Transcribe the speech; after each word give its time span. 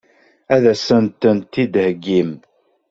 Ad 0.55 0.63
sent-tent-id-theggim? 0.85 2.31